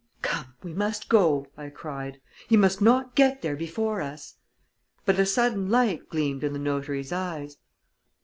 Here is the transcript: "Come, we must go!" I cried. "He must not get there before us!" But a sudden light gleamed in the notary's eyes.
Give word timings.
"Come, 0.23 0.55
we 0.63 0.73
must 0.73 1.09
go!" 1.09 1.45
I 1.55 1.69
cried. 1.69 2.19
"He 2.49 2.57
must 2.57 2.81
not 2.81 3.13
get 3.13 3.43
there 3.43 3.55
before 3.55 4.01
us!" 4.01 4.33
But 5.05 5.19
a 5.19 5.27
sudden 5.27 5.69
light 5.69 6.09
gleamed 6.09 6.43
in 6.43 6.53
the 6.53 6.57
notary's 6.57 7.11
eyes. 7.11 7.57